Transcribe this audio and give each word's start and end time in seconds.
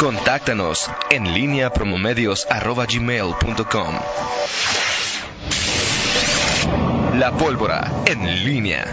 Contáctanos 0.00 0.90
en 1.10 1.34
línea 1.34 1.70
promomedios.com. 1.70 3.94
La 7.18 7.36
pólvora 7.36 7.92
en 8.06 8.42
línea. 8.42 8.86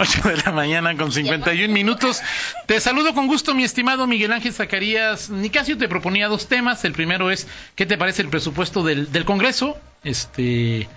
8 0.00 0.28
de 0.28 0.36
la 0.38 0.50
mañana 0.50 0.96
con 0.96 1.12
51 1.12 1.72
minutos. 1.72 2.20
Te 2.66 2.80
saludo 2.80 3.14
con 3.14 3.28
gusto, 3.28 3.54
mi 3.54 3.62
estimado 3.62 4.08
Miguel 4.08 4.32
Ángel 4.32 4.52
Zacarías. 4.52 5.30
Nicasio 5.30 5.78
te 5.78 5.88
proponía 5.88 6.26
dos 6.26 6.48
temas. 6.48 6.84
El 6.84 6.94
primero 6.94 7.30
es, 7.30 7.46
¿qué 7.76 7.86
te 7.86 7.96
parece 7.96 8.22
el 8.22 8.28
presupuesto 8.28 8.82
del, 8.82 9.12
del 9.12 9.24
Congreso? 9.24 9.78
Este, 10.02 10.88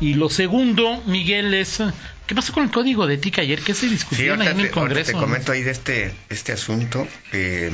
y 0.00 0.14
lo 0.14 0.30
segundo, 0.30 1.02
Miguel, 1.06 1.54
es, 1.54 1.82
¿qué 2.26 2.34
pasó 2.34 2.52
con 2.52 2.64
el 2.64 2.70
código 2.70 3.06
de 3.06 3.14
ética 3.14 3.42
ayer? 3.42 3.60
¿Qué 3.60 3.74
se 3.74 3.86
discutió 3.86 4.34
ahí 4.34 4.46
en 4.46 4.60
el 4.60 4.70
Congreso? 4.70 5.12
Te 5.12 5.18
comento 5.18 5.52
ahí 5.52 5.62
de 5.62 5.72
este, 5.72 6.14
este 6.28 6.52
asunto. 6.52 7.06
Eh, 7.32 7.70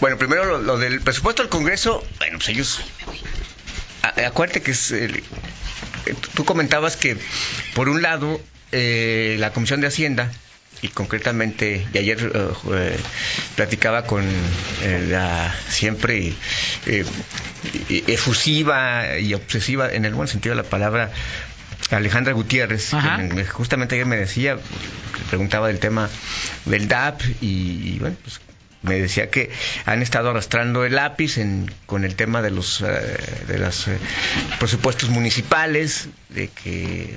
bueno, 0.00 0.16
primero 0.16 0.44
lo, 0.44 0.58
lo, 0.58 0.78
del 0.78 1.00
presupuesto 1.02 1.42
del 1.42 1.50
Congreso, 1.50 2.04
bueno, 2.18 2.38
pues 2.38 2.48
ellos... 2.48 2.80
Acuérdate 4.02 4.62
que 4.62 4.70
es, 4.70 4.92
eh, 4.92 5.22
tú 6.34 6.44
comentabas 6.44 6.96
que, 6.96 7.16
por 7.74 7.88
un 7.88 8.02
lado, 8.02 8.40
eh, 8.72 9.36
la 9.38 9.52
Comisión 9.52 9.80
de 9.80 9.88
Hacienda, 9.88 10.30
y 10.82 10.88
concretamente, 10.88 11.86
y 11.92 11.98
ayer 11.98 12.32
eh, 12.72 12.96
platicaba 13.54 14.04
con 14.04 14.24
eh, 14.82 15.06
la 15.08 15.54
siempre 15.68 16.34
efusiva 17.88 19.18
y 19.18 19.34
obsesiva, 19.34 19.92
en 19.92 20.04
el 20.04 20.14
buen 20.14 20.28
sentido 20.28 20.54
de 20.54 20.62
la 20.62 20.68
palabra, 20.68 21.10
Alejandra 21.90 22.32
Gutiérrez, 22.32 22.90
que 23.34 23.44
justamente 23.44 23.94
ayer 23.94 24.06
me 24.06 24.16
decía, 24.16 24.58
preguntaba 25.28 25.68
del 25.68 25.78
tema 25.78 26.08
del 26.64 26.88
DAP 26.88 27.22
y, 27.40 27.94
y 27.94 27.98
bueno, 28.00 28.16
pues 28.22 28.40
me 28.82 28.98
decía 29.00 29.30
que 29.30 29.50
han 29.84 30.02
estado 30.02 30.30
arrastrando 30.30 30.84
el 30.84 30.94
lápiz 30.94 31.38
en, 31.38 31.70
con 31.86 32.04
el 32.04 32.14
tema 32.14 32.42
de 32.42 32.50
los 32.50 32.84
de 33.48 33.58
los 33.58 33.86
presupuestos 34.58 35.10
municipales, 35.10 36.08
de 36.28 36.48
que 36.48 37.16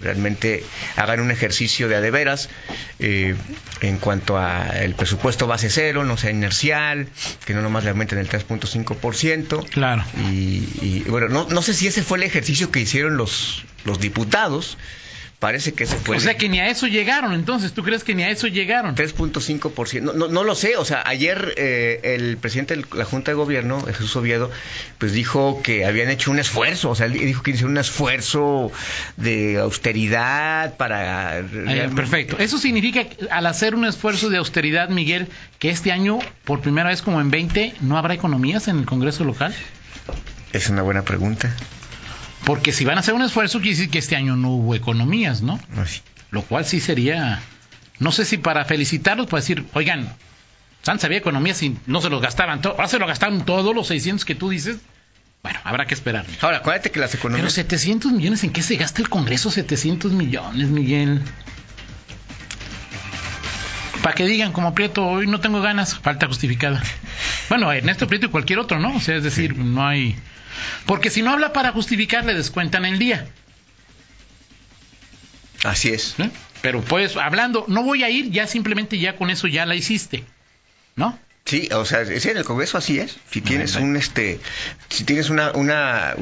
realmente 0.00 0.64
hagan 0.96 1.20
un 1.20 1.30
ejercicio 1.30 1.88
de 1.88 1.96
adeveras 1.96 2.48
eh, 2.98 3.34
en 3.80 3.98
cuanto 3.98 4.38
a 4.38 4.68
el 4.68 4.94
presupuesto 4.94 5.46
base 5.46 5.70
cero, 5.70 6.04
no 6.04 6.16
sea 6.16 6.30
inercial, 6.30 7.08
que 7.44 7.54
no 7.54 7.62
nomás 7.62 7.84
le 7.84 7.90
aumenten 7.90 8.18
el 8.18 8.28
3.5%. 8.28 9.68
Claro. 9.70 10.04
Y, 10.30 10.68
y 10.80 11.04
bueno, 11.08 11.28
no, 11.28 11.46
no 11.48 11.62
sé 11.62 11.74
si 11.74 11.86
ese 11.86 12.02
fue 12.02 12.18
el 12.18 12.24
ejercicio 12.24 12.70
que 12.70 12.80
hicieron 12.80 13.16
los, 13.16 13.64
los 13.84 14.00
diputados, 14.00 14.78
Parece 15.38 15.74
que 15.74 15.84
se 15.84 15.96
fue. 15.96 16.16
O 16.16 16.20
sea 16.20 16.38
que 16.38 16.48
ni 16.48 16.60
a 16.60 16.68
eso 16.68 16.86
llegaron, 16.86 17.34
entonces, 17.34 17.74
¿tú 17.74 17.82
crees 17.82 18.04
que 18.04 18.14
ni 18.14 18.22
a 18.22 18.30
eso 18.30 18.46
llegaron? 18.46 18.94
3.5%. 18.96 20.00
No, 20.00 20.14
no, 20.14 20.28
no 20.28 20.44
lo 20.44 20.54
sé, 20.54 20.78
o 20.78 20.84
sea, 20.86 21.02
ayer 21.04 21.52
eh, 21.58 22.00
el 22.16 22.38
presidente 22.38 22.74
de 22.74 22.84
la 22.94 23.04
Junta 23.04 23.32
de 23.32 23.34
Gobierno, 23.34 23.82
Jesús 23.82 24.16
Oviedo, 24.16 24.50
pues 24.96 25.12
dijo 25.12 25.60
que 25.62 25.84
habían 25.84 26.08
hecho 26.08 26.30
un 26.30 26.38
esfuerzo, 26.38 26.88
o 26.88 26.94
sea, 26.94 27.08
dijo 27.08 27.42
que 27.42 27.50
hicieron 27.50 27.72
un 27.72 27.78
esfuerzo 27.78 28.72
de 29.18 29.58
austeridad 29.58 30.78
para... 30.78 31.36
Ay, 31.36 31.90
perfecto. 31.94 32.38
Eso 32.38 32.56
significa, 32.56 33.04
al 33.30 33.44
hacer 33.44 33.74
un 33.74 33.84
esfuerzo 33.84 34.30
de 34.30 34.38
austeridad, 34.38 34.88
Miguel, 34.88 35.28
que 35.58 35.68
este 35.68 35.92
año, 35.92 36.18
por 36.44 36.62
primera 36.62 36.88
vez 36.88 37.02
como 37.02 37.20
en 37.20 37.30
20, 37.30 37.74
¿no 37.82 37.98
habrá 37.98 38.14
economías 38.14 38.68
en 38.68 38.78
el 38.78 38.86
Congreso 38.86 39.22
local? 39.24 39.54
Es 40.54 40.70
una 40.70 40.80
buena 40.80 41.02
pregunta. 41.02 41.54
Porque 42.44 42.72
si 42.72 42.84
van 42.84 42.96
a 42.96 43.00
hacer 43.00 43.14
un 43.14 43.22
esfuerzo, 43.22 43.58
quiere 43.58 43.76
decir 43.76 43.90
que 43.90 43.98
este 43.98 44.16
año 44.16 44.36
no 44.36 44.50
hubo 44.50 44.74
economías, 44.74 45.42
¿no? 45.42 45.58
Lo 46.30 46.42
cual 46.42 46.64
sí 46.64 46.80
sería, 46.80 47.40
no 47.98 48.12
sé 48.12 48.24
si 48.24 48.36
para 48.36 48.64
felicitarlos, 48.64 49.26
para 49.26 49.40
decir, 49.40 49.64
oigan, 49.72 50.14
Sanz 50.82 51.02
había 51.04 51.18
economías 51.18 51.62
y 51.62 51.76
no 51.86 52.00
se 52.00 52.10
los 52.10 52.22
gastaban, 52.22 52.60
ahora 52.64 52.88
se 52.88 52.98
lo 52.98 53.06
gastaron 53.06 53.44
todos 53.44 53.74
los 53.74 53.88
600 53.88 54.24
que 54.24 54.34
tú 54.34 54.50
dices. 54.50 54.78
Bueno, 55.42 55.58
habrá 55.64 55.86
que 55.86 55.94
esperar. 55.94 56.26
Ahora, 56.40 56.58
acuérdate 56.58 56.90
que 56.90 56.98
las 56.98 57.14
economías... 57.14 57.42
Pero 57.42 57.50
700 57.50 58.12
millones, 58.12 58.42
¿en 58.44 58.50
qué 58.50 58.62
se 58.62 58.76
gasta 58.76 59.00
el 59.00 59.08
Congreso 59.08 59.50
700 59.50 60.12
millones, 60.12 60.68
Miguel? 60.68 61.22
Para 64.06 64.14
que 64.14 64.24
digan, 64.24 64.52
como 64.52 64.72
Prieto, 64.72 65.04
hoy 65.04 65.26
no 65.26 65.40
tengo 65.40 65.60
ganas, 65.60 65.98
falta 65.98 66.28
justificada. 66.28 66.80
Bueno, 67.48 67.72
Ernesto 67.72 68.06
Prieto 68.06 68.26
y 68.26 68.28
cualquier 68.28 68.60
otro, 68.60 68.78
¿no? 68.78 68.94
O 68.94 69.00
sea, 69.00 69.16
es 69.16 69.24
decir, 69.24 69.54
sí. 69.56 69.60
no 69.60 69.84
hay... 69.84 70.14
Porque 70.86 71.10
si 71.10 71.22
no 71.22 71.32
habla 71.32 71.52
para 71.52 71.72
justificar, 71.72 72.24
le 72.24 72.32
descuentan 72.32 72.84
el 72.84 73.00
día. 73.00 73.26
Así 75.64 75.88
es. 75.88 76.14
¿Eh? 76.20 76.30
Pero 76.62 76.82
pues, 76.82 77.16
hablando, 77.16 77.64
no 77.66 77.82
voy 77.82 78.04
a 78.04 78.08
ir, 78.08 78.30
ya 78.30 78.46
simplemente 78.46 78.96
ya 78.96 79.16
con 79.16 79.28
eso 79.28 79.48
ya 79.48 79.66
la 79.66 79.74
hiciste. 79.74 80.22
¿No? 80.94 81.18
Sí, 81.44 81.68
o 81.72 81.84
sea, 81.84 82.06
sí, 82.06 82.28
en 82.28 82.36
el 82.36 82.44
Congreso 82.44 82.78
así 82.78 83.00
es. 83.00 83.16
Si 83.32 83.40
tienes 83.40 83.74
un 83.74 83.96
este, 83.96 84.38
si 84.88 85.02
tienes 85.02 85.30
una, 85.30 85.50
una 85.50 86.14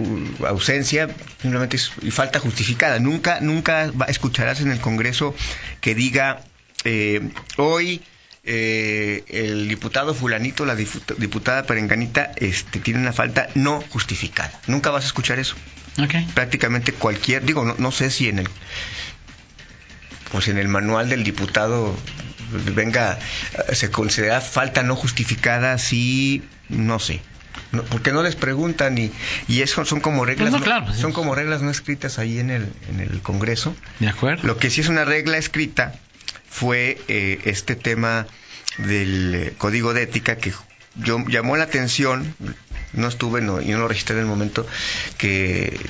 ausencia, 0.49 1.11
simplemente 1.43 1.77
es 1.77 1.93
y 2.01 2.11
falta 2.11 2.41
justificada. 2.41 2.99
Nunca, 2.99 3.41
nunca 3.41 3.93
escucharás 4.09 4.63
en 4.63 4.71
el 4.71 4.81
Congreso 4.81 5.35
que 5.83 5.95
diga 5.95 6.41
eh, 6.85 7.31
hoy 7.57 8.03
eh, 8.45 9.25
el 9.29 9.69
diputado 9.69 10.15
fulanito, 10.15 10.67
la 10.67 10.75
diputada 10.75 11.65
perenganita, 11.65 12.33
este, 12.37 12.79
tiene 12.81 13.01
una 13.01 13.13
falta 13.13 13.49
no 13.55 13.83
justificada. 13.91 14.61
Nunca 14.67 14.91
vas 14.91 15.05
a 15.05 15.07
escuchar 15.07 15.39
eso. 15.39 15.57
Okay. 16.03 16.27
Prácticamente 16.35 16.93
cualquier, 16.93 17.45
digo, 17.45 17.65
no, 17.65 17.75
no 17.79 17.93
sé 17.93 18.11
si 18.11 18.29
en 18.29 18.41
el, 18.41 18.49
pues 20.33 20.49
en 20.49 20.59
el 20.59 20.69
manual 20.69 21.09
del 21.09 21.25
diputado 21.25 21.97
venga, 22.75 23.19
se 23.73 23.91
considera 23.91 24.41
falta 24.41 24.83
no 24.83 24.97
justificada, 24.97 25.79
sí, 25.79 26.43
no 26.69 26.99
sé. 26.99 27.21
No, 27.71 27.83
porque 27.85 28.13
no 28.13 28.23
les 28.23 28.37
preguntan 28.37 28.99
y, 28.99 29.11
y 29.49 29.63
eso 29.63 29.85
son 29.85 30.01
como 30.01 30.25
reglas 30.25 30.51
no, 30.51 30.59
no, 30.59 30.65
claro, 30.65 30.93
son 30.93 31.13
como 31.13 31.35
reglas 31.35 31.63
no 31.63 31.71
escritas 31.71 32.19
ahí 32.19 32.39
en 32.39 32.51
el 32.51 32.69
en 32.89 33.01
el 33.01 33.21
Congreso 33.21 33.77
de 34.01 34.09
acuerdo 34.09 34.47
lo 34.47 34.57
que 34.59 34.71
sí 34.71 34.81
es 34.81 34.89
una 34.89 35.05
regla 35.05 35.39
escrita 35.39 35.95
fue 36.55 36.99
eh, 37.09 37.41
este 37.47 37.75
tema 37.75 38.29
del 38.79 39.35
eh, 39.35 39.55
código 39.59 39.93
de 39.93 40.05
ética 40.05 40.37
que 40.37 40.53
yo, 40.95 41.19
llamó 41.27 41.57
la 41.57 41.65
atención, 41.65 42.37
no 42.93 43.09
estuve, 43.09 43.41
no, 43.41 43.61
yo 43.61 43.75
no 43.75 43.83
lo 43.83 43.89
registré 43.89 44.15
en 44.15 44.23
el 44.23 44.29
momento, 44.29 44.65
que 45.19 45.81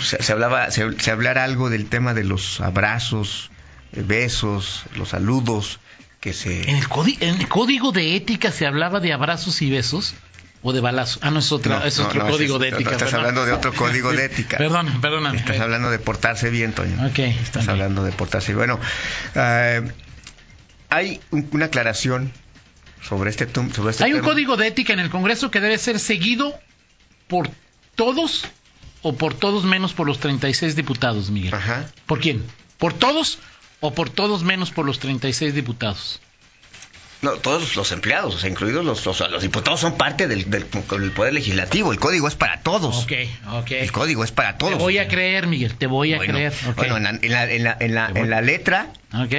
se, 0.00 0.22
se 0.22 0.32
hablaba, 0.32 0.70
se, 0.70 1.00
se, 1.00 1.10
hablara 1.10 1.42
algo 1.42 1.68
del 1.68 1.86
tema 1.86 2.14
de 2.14 2.22
los 2.22 2.60
abrazos, 2.60 3.50
besos, 3.90 4.84
los 4.94 5.08
saludos, 5.08 5.80
que 6.20 6.32
se... 6.32 6.70
¿En 6.70 6.76
el, 6.76 6.86
¿En 7.18 7.40
el 7.40 7.48
código 7.48 7.90
de 7.90 8.14
ética 8.14 8.52
se 8.52 8.68
hablaba 8.68 9.00
de 9.00 9.12
abrazos 9.12 9.62
y 9.62 9.70
besos? 9.70 10.14
o 10.64 10.72
de 10.72 10.80
balazo. 10.80 11.20
Ah, 11.22 11.30
no, 11.30 11.40
es 11.40 11.52
otro, 11.52 11.78
no, 11.78 11.84
es 11.84 11.98
otro 11.98 12.24
no, 12.24 12.30
código 12.30 12.54
es, 12.54 12.60
de 12.62 12.68
ética. 12.68 12.92
Estás 12.92 13.10
perdón. 13.10 13.20
hablando 13.20 13.44
de 13.44 13.52
otro 13.52 13.74
código 13.74 14.12
de 14.12 14.24
ética. 14.32 14.56
perdón, 14.56 15.00
perdóname. 15.02 15.38
Estás 15.38 15.60
hablando 15.60 15.90
de 15.90 15.98
portarse 15.98 16.48
bien, 16.48 16.72
Toño. 16.72 17.06
Ok, 17.06 17.18
Estás 17.18 17.68
hablando 17.68 18.02
de 18.02 18.12
portarse 18.12 18.54
bien. 18.54 18.56
Bueno, 18.56 18.80
uh, 19.34 20.03
hay 20.94 21.20
un, 21.30 21.48
una 21.52 21.66
aclaración 21.66 22.32
sobre 23.02 23.30
este, 23.30 23.48
sobre 23.52 23.90
este 23.90 24.04
Hay 24.04 24.12
tema. 24.12 24.22
un 24.22 24.28
código 24.28 24.56
de 24.56 24.68
ética 24.68 24.92
en 24.92 25.00
el 25.00 25.10
Congreso 25.10 25.50
que 25.50 25.60
debe 25.60 25.76
ser 25.78 25.98
seguido 25.98 26.58
por 27.28 27.50
todos 27.94 28.46
o 29.02 29.14
por 29.14 29.34
todos 29.34 29.64
menos 29.64 29.92
por 29.92 30.06
los 30.06 30.20
36 30.20 30.76
diputados, 30.76 31.30
Miguel. 31.30 31.54
Ajá. 31.54 31.90
¿Por 32.06 32.20
quién? 32.20 32.42
¿Por 32.78 32.92
todos 32.94 33.38
o 33.80 33.92
por 33.92 34.08
todos 34.08 34.42
menos 34.44 34.70
por 34.70 34.86
los 34.86 34.98
36 34.98 35.54
diputados? 35.54 36.20
No, 37.20 37.32
todos 37.32 37.74
los 37.74 37.90
empleados, 37.90 38.34
o 38.34 38.38
sea, 38.38 38.50
incluidos 38.50 38.84
los, 38.84 39.04
los, 39.06 39.30
los 39.30 39.42
diputados, 39.42 39.80
son 39.80 39.96
parte 39.96 40.28
del, 40.28 40.50
del, 40.50 40.66
del, 40.70 41.10
Poder 41.12 41.32
Legislativo. 41.32 41.90
El 41.90 41.98
código 41.98 42.28
es 42.28 42.34
para 42.34 42.60
todos. 42.60 43.04
Ok, 43.04 43.12
ok. 43.50 43.70
El 43.70 43.92
código 43.92 44.24
es 44.24 44.30
para 44.30 44.58
todos. 44.58 44.74
Te 44.74 44.78
voy 44.78 44.98
a 44.98 45.08
creer, 45.08 45.46
Miguel, 45.46 45.74
te 45.74 45.86
voy 45.86 46.12
a 46.12 46.18
bueno, 46.18 46.34
creer. 46.34 46.52
Okay. 46.52 46.74
Bueno, 46.74 46.96
en 46.96 47.04
la, 47.04 47.10
en 47.10 47.32
la, 47.32 47.50
en 47.50 47.64
la, 47.64 47.76
en 47.80 47.94
la, 47.94 48.12
en 48.14 48.30
la 48.30 48.40
letra. 48.42 48.88
Ok. 49.14 49.34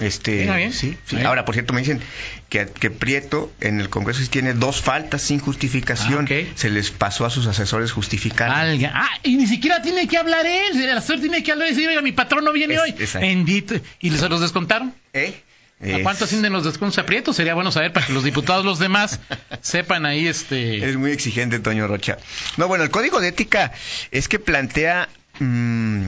Este, 0.00 0.44
bien. 0.44 0.72
Sí, 0.72 0.96
sí. 1.04 1.16
Bien. 1.16 1.26
Ahora, 1.26 1.44
por 1.44 1.54
cierto, 1.54 1.72
me 1.74 1.80
dicen 1.80 2.00
que, 2.48 2.66
que 2.66 2.90
Prieto 2.90 3.52
en 3.60 3.80
el 3.80 3.90
Congreso 3.90 4.22
tiene 4.30 4.54
dos 4.54 4.80
faltas 4.80 5.20
sin 5.20 5.40
justificación. 5.40 6.20
Ah, 6.20 6.24
okay. 6.24 6.52
Se 6.54 6.70
les 6.70 6.90
pasó 6.90 7.26
a 7.26 7.30
sus 7.30 7.46
asesores 7.46 7.92
justificar. 7.92 8.50
Alga. 8.50 8.92
Ah, 8.94 9.10
y 9.22 9.36
ni 9.36 9.46
siquiera 9.46 9.82
tiene 9.82 10.08
que 10.08 10.16
hablar 10.16 10.46
él. 10.46 10.80
El 10.80 10.96
asesor 10.96 11.20
tiene 11.20 11.42
que 11.42 11.52
hablar 11.52 11.68
y 11.68 11.70
decir, 11.72 11.88
oiga, 11.88 12.00
mi 12.02 12.12
patrón 12.12 12.44
no 12.44 12.52
viene 12.52 12.74
Es, 12.74 12.80
hoy. 12.80 12.90
exacto. 12.90 13.26
Bendito. 13.26 13.74
¿Y 14.00 14.10
se 14.10 14.28
los 14.28 14.40
descontaron? 14.40 14.94
¿Eh? 15.12 15.34
¿A 15.82 16.02
cuánto 16.02 16.24
ascienden 16.24 16.52
los 16.52 16.64
descuentos 16.64 16.98
a 16.98 17.06
Prieto? 17.06 17.32
Sería 17.32 17.54
bueno 17.54 17.72
saber 17.72 17.92
para 17.92 18.06
que 18.06 18.12
los 18.12 18.22
diputados, 18.24 18.64
los 18.64 18.78
demás, 18.78 19.18
sepan 19.62 20.04
ahí 20.06 20.26
este. 20.28 20.88
Es 20.88 20.96
muy 20.96 21.10
exigente, 21.10 21.58
Toño 21.58 21.86
Rocha. 21.86 22.18
No, 22.58 22.68
bueno, 22.68 22.84
el 22.84 22.90
código 22.90 23.20
de 23.20 23.28
ética 23.28 23.72
es 24.10 24.28
que 24.28 24.38
plantea. 24.38 25.08
Mmm, 25.38 26.06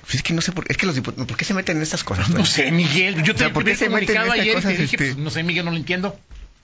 pues 0.00 0.14
es 0.16 0.22
que 0.22 0.32
no 0.32 0.40
sé 0.40 0.52
por, 0.52 0.64
es 0.68 0.76
que 0.76 0.86
los 0.86 0.94
diputados, 0.94 1.26
¿por 1.26 1.36
qué 1.36 1.44
se 1.44 1.54
meten 1.54 1.76
en 1.76 1.82
estas 1.82 2.04
cosas? 2.04 2.30
No 2.30 2.44
sé, 2.46 2.72
Miguel. 2.72 3.22
Yo 3.22 3.34
te 3.34 3.44
o 3.44 3.46
sea, 3.46 3.52
¿por 3.52 3.64
qué 3.64 3.76
se 3.76 3.88
meten 3.88 4.16
en 4.16 4.30
ayer 4.30 4.54
cosas, 4.54 4.72
y 4.72 4.76
te 4.76 4.82
dije, 4.82 4.96
este... 4.96 5.06
pues, 5.06 5.16
no 5.16 5.30
sé, 5.30 5.42
Miguel, 5.42 5.64
no 5.64 5.70
lo 5.70 5.76
entiendo. 5.76 6.18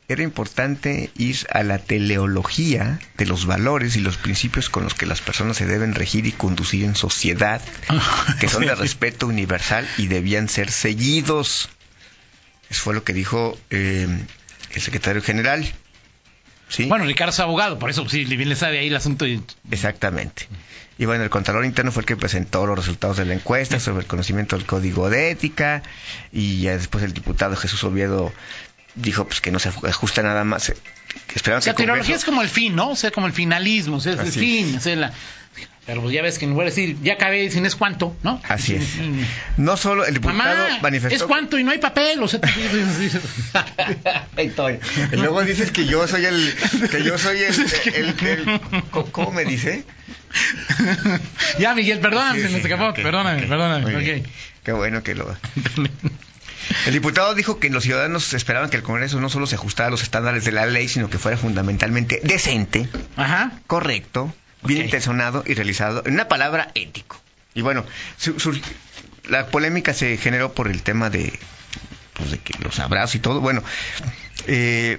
Era 0.09 0.23
importante 0.23 1.11
ir 1.17 1.37
a 1.51 1.65
la 1.65 1.79
teleología 1.79 3.01
de 3.17 3.27
los 3.27 3.45
valores 3.45 3.97
y 3.97 4.01
los 4.01 4.17
principios 4.17 4.71
con 4.71 4.85
los 4.85 4.95
que 4.95 5.05
las 5.05 5.21
personas 5.21 5.57
se 5.57 5.67
deben 5.67 5.97
regir 5.97 6.27
y 6.27 6.33
conducir 6.33 6.85
en 6.85 6.95
sociedad, 6.95 7.61
que 8.41 8.49
son 8.49 8.65
de 8.65 8.75
respeto 8.75 9.27
universal 9.27 9.87
y 9.99 10.07
debían 10.07 10.49
ser 10.49 10.71
seguidos. 10.71 11.69
Eso 12.71 12.83
fue 12.83 12.95
lo 12.95 13.03
que 13.03 13.13
dijo 13.13 13.59
eh, 13.71 14.07
el 14.75 14.81
secretario 14.81 15.23
general. 15.23 15.73
¿Sí? 16.69 16.87
Bueno, 16.87 17.05
Ricardo 17.05 17.31
es 17.31 17.41
abogado, 17.41 17.79
por 17.79 17.91
eso 17.91 18.09
sí, 18.09 18.25
bien 18.25 18.49
le 18.49 18.57
sabe 18.57 18.79
ahí 18.79 18.89
el 18.89 18.97
asunto. 18.97 19.27
Exactamente. 19.71 20.49
Y 20.99 21.05
bueno, 21.05 21.25
el 21.25 21.31
Contralor 21.31 21.65
Interno 21.65 21.93
fue 21.93 22.03
el 22.03 22.07
que 22.07 22.17
presentó 22.17 22.67
los 22.67 22.77
resultados 22.77 23.19
de 23.19 23.27
la 23.27 23.35
encuesta 23.35 23.79
sobre 23.79 24.01
el 24.01 24.07
conocimiento 24.07 24.57
del 24.57 24.65
Código 24.65 25.11
de 25.11 25.31
Ética 25.31 25.83
y 26.33 26.63
ya 26.63 26.73
después 26.73 27.05
el 27.05 27.13
diputado 27.13 27.55
Jesús 27.55 27.85
Oviedo 27.85 28.33
dijo 28.95 29.27
pues 29.27 29.43
que 29.43 29.51
no 29.51 29.59
se 29.59 29.69
ajusta 29.69 30.23
nada 30.23 30.45
más. 30.45 30.73
la 31.35 31.75
teología 31.75 32.17
es 32.17 32.25
como 32.25 32.41
el 32.41 32.49
fin, 32.49 32.75
¿no? 32.75 32.91
O 32.91 32.97
sea, 32.97 33.11
como 33.11 33.27
el 33.27 33.35
finalismo, 33.35 33.97
o 33.97 34.01
sea, 34.01 34.15
es 34.15 34.21
el 34.21 34.33
fin, 34.33 34.77
o 34.77 34.81
sea, 34.81 34.97
la, 34.97 35.13
pero 35.87 36.03
pues 36.03 36.13
ya 36.13 36.21
ves 36.21 36.39
que 36.39 36.49
no 36.49 36.55
voy 36.55 36.63
a 36.63 36.67
decir, 36.67 36.97
ya 37.03 37.13
acabé, 37.15 37.43
dicen 37.43 37.65
es 37.65 37.77
cuánto, 37.77 38.17
¿no? 38.25 38.43
Así 38.49 38.75
es. 38.75 38.97
No 39.57 39.77
solo 39.77 40.05
el 40.05 40.15
diputado 40.15 40.81
manifestó. 40.83 41.15
Es 41.15 41.23
cuánto 41.23 41.59
y 41.59 41.65
no 41.65 41.71
hay 41.71 41.79
papel, 41.79 42.21
o 42.23 42.29
sea. 42.29 42.41
y 45.13 45.17
luego 45.17 45.43
dices 45.45 45.71
que 45.71 45.87
yo 45.87 46.07
soy 46.09 46.25
el. 46.25 46.55
Que 46.91 47.05
yo 47.05 47.17
soy 47.17 47.39
el. 47.43 48.61
¿Cómo 49.13 49.31
me 49.31 49.45
dice? 49.45 49.85
ya, 51.59 51.75
Miguel, 51.75 52.01
perdóname, 52.01 52.41
se 52.41 52.49
me 52.49 52.59
escapó. 52.59 52.93
perdóname, 52.93 53.47
perdóname. 53.47 54.25
Qué 54.65 54.73
bueno 54.73 55.03
que 55.05 55.15
lo. 55.15 55.37
El 56.87 56.93
diputado 56.93 57.35
dijo 57.35 57.61
que 57.61 57.71
los 57.71 57.85
ciudadanos 57.85 58.35
esperaban 58.35 58.71
que 58.71 58.77
el 58.77 58.83
Congreso 58.83 59.21
no 59.21 59.29
solo 59.29 59.47
se 59.47 59.55
ajustara 59.55 59.87
a 59.87 59.91
los 59.91 60.03
estándares 60.03 60.45
de 60.45 60.51
la 60.51 60.67
ley, 60.67 60.89
sino 60.89 61.09
que 61.09 61.19
fuera 61.19 61.37
fundamentalmente 61.37 62.21
decente, 62.25 62.89
Ajá. 63.17 63.53
correcto, 63.69 64.35
bien 64.67 64.85
intencionado 64.85 65.45
y 65.47 65.55
realizado, 65.55 66.03
en 66.07 66.15
una 66.15 66.29
palabra 66.29 66.71
ético. 66.75 67.21
Y 67.55 67.63
bueno, 67.63 67.85
la 69.29 69.47
polémica 69.47 69.95
se 69.95 70.17
generó 70.19 70.53
por 70.53 70.69
el 70.69 70.83
tema 70.83 71.11
de, 71.11 71.33
pues, 72.15 72.31
de 72.31 72.39
que 72.39 72.55
los 72.63 72.79
abrazos 72.79 73.15
y 73.15 73.19
todo. 73.21 73.41
Bueno, 73.41 73.63
eh, 74.47 74.99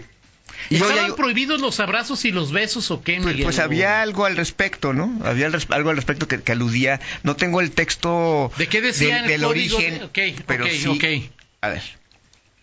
¿Estaban 0.70 1.16
prohibidos 1.16 1.62
los 1.62 1.80
abrazos 1.80 2.26
y 2.26 2.32
los 2.32 2.52
besos 2.52 2.90
o 2.92 3.02
qué, 3.04 3.20
pues, 3.22 3.38
pues, 3.42 3.60
había 3.60 4.02
algo 4.02 4.26
al 4.26 4.36
respecto, 4.36 4.94
¿no? 4.94 5.20
Había 5.24 5.48
algo 5.70 5.90
al 5.92 5.96
respecto 5.96 6.28
que, 6.28 6.52
aludía. 6.52 7.00
No 7.24 7.36
tengo 7.36 7.62
el 7.62 7.72
texto 7.72 8.52
¿De 8.58 8.68
qué 8.68 8.82
decía 8.82 9.22
del, 9.24 9.46
origen, 9.46 10.10
pero 10.48 10.66
sí. 10.68 11.32
A 11.62 11.70
ver, 11.70 11.84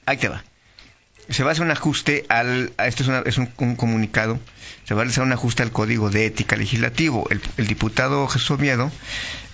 ahí 0.06 0.16
te 0.16 0.28
va 0.28 0.44
se 1.28 1.42
va 1.42 1.50
a 1.50 1.52
hacer 1.52 1.64
un 1.64 1.70
ajuste 1.70 2.24
al, 2.28 2.72
esto 2.78 3.24
es, 3.24 3.38
un, 3.38 3.46
comunicado, 3.76 4.38
se 4.84 4.94
va 4.94 5.00
a 5.00 5.04
realizar 5.04 5.24
un 5.24 5.32
ajuste 5.32 5.62
al 5.62 5.72
Código 5.72 6.10
de 6.10 6.26
Ética 6.26 6.56
Legislativo. 6.56 7.26
El, 7.30 7.66
diputado 7.66 8.26
Jesús 8.28 8.58
Miedo, 8.58 8.90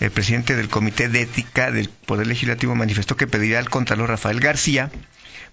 el 0.01 0.11
presidente 0.11 0.57
del 0.57 0.69
Comité 0.69 1.09
de 1.09 1.23
Ética 1.23 1.71
del 1.71 1.89
Poder 1.89 2.27
Legislativo, 2.27 2.75
manifestó 2.75 3.17
que 3.17 3.27
pedirá 3.27 3.59
al 3.59 3.71
Contralor 3.71 4.09
Rafael 4.09 4.41
García 4.41 4.91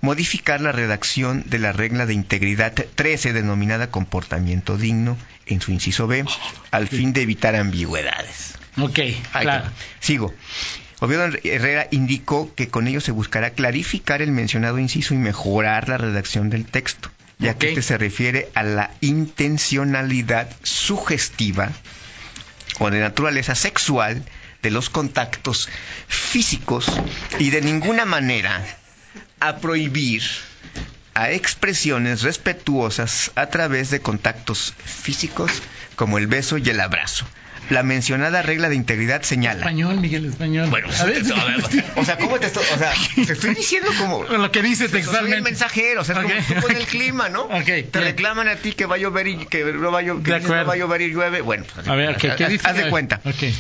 modificar 0.02 0.62
la 0.62 0.72
redacción 0.72 1.44
de 1.48 1.60
la 1.60 1.72
regla 1.72 2.06
de 2.06 2.14
integridad 2.14 2.74
13 2.74 3.34
denominada 3.34 3.90
comportamiento 3.90 4.78
digno 4.78 5.18
en 5.46 5.62
su 5.62 5.72
inciso 5.72 6.08
B, 6.08 6.26
al 6.72 6.88
fin 6.88 7.14
de 7.14 7.22
evitar 7.22 7.56
ambigüedades. 7.56 8.56
Ok, 8.80 9.00
claro. 9.32 9.70
Sigo. 10.00 10.34
Oviedo 11.00 11.30
Herrera 11.44 11.88
indicó 11.92 12.54
que 12.56 12.70
con 12.70 12.88
ello 12.88 13.02
se 13.02 13.12
buscará 13.12 13.52
clarificar 13.52 14.22
el 14.22 14.32
mencionado 14.32 14.80
inciso 14.80 15.14
y 15.14 15.18
mejorar 15.18 15.90
la 15.90 15.98
redacción 15.98 16.50
del 16.50 16.66
texto, 16.66 17.12
ya 17.38 17.56
que 17.56 17.70
este 17.70 17.84
se 17.84 17.98
refiere 17.98 18.50
a 18.56 18.64
la 18.64 18.92
intencionalidad 19.02 20.50
sugestiva 20.64 21.72
o 22.80 22.90
de 22.90 23.00
naturaleza 23.00 23.54
sexual 23.54 24.24
de 24.64 24.72
los 24.72 24.90
contactos 24.90 25.70
físicos 26.08 26.92
y 27.38 27.52
de 27.52 27.62
ninguna 27.62 28.06
manera 28.06 28.66
a 29.40 29.58
prohibir 29.58 30.24
a 31.14 31.32
expresiones 31.32 32.24
respetuosas 32.24 33.32
a 33.36 33.48
través 33.48 33.92
de 33.92 34.00
contactos 34.00 34.74
físicos 34.84 35.52
como 35.96 36.18
el 36.18 36.26
beso 36.26 36.58
y 36.58 36.68
el 36.70 36.80
abrazo 36.80 37.28
la 37.70 37.84
mencionada 37.84 38.42
regla 38.42 38.70
de 38.70 38.76
integridad 38.76 39.22
señala. 39.24 39.60
Español, 39.60 40.00
Miguel, 40.00 40.26
español. 40.26 40.70
Bueno, 40.70 40.88
a 41.00 41.06
ver, 41.06 41.24
o 41.96 42.06
sea, 42.06 42.18
¿cómo 42.18 42.40
te 42.40 42.48
estoy, 42.48 42.64
o 42.74 42.78
sea, 42.78 42.94
te 43.16 43.34
estoy 43.34 43.56
diciendo 43.56 43.90
como 43.98 44.24
lo 44.24 44.52
que 44.52 44.62
dice 44.62 44.90
textualmente. 44.90 45.30
Soy 45.30 45.38
el 45.38 45.44
mensajero, 45.44 46.02
o 46.02 46.04
sea, 46.04 46.16
como 46.16 46.30
tú 46.30 46.62
con 46.62 46.76
el 46.76 46.86
clima, 46.86 47.30
¿no? 47.30 47.48
Okay, 47.58 47.84
te 47.84 48.00
reclaman 48.00 48.48
a 48.48 48.56
ti 48.58 48.74
que 48.74 48.86
va 48.86 48.96
a 48.96 48.98
llover 48.98 49.28
y 49.28 49.46
que 49.46 49.64
no 49.64 49.92
va 49.92 50.00
a 50.00 50.02
llover, 50.04 50.42
que 50.42 50.48
no 50.48 50.66
va 50.66 50.74
a 50.74 50.78
llover 50.78 51.02
y 51.02 51.10
llueve. 51.10 51.42
Bueno, 51.42 51.66
pues, 51.74 51.88
a 51.88 51.96
ver, 51.96 52.16
¿qué, 52.18 52.36
qué 52.38 52.48
dice? 52.48 52.68
Haz 52.68 52.78
de 52.78 52.90
cuenta. 52.90 53.20
Okay. 53.26 53.54